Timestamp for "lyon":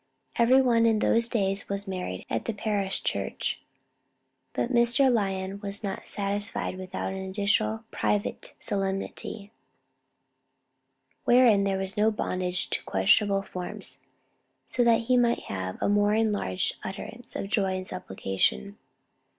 5.13-5.59